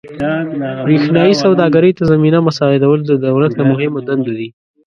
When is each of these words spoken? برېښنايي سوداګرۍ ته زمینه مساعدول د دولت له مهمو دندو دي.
برېښنايي 0.85 1.33
سوداګرۍ 1.43 1.91
ته 1.97 2.03
زمینه 2.11 2.39
مساعدول 2.47 2.99
د 3.05 3.11
دولت 3.25 3.51
له 3.59 3.63
مهمو 3.71 3.99
دندو 4.07 4.31
دي. 4.37 4.49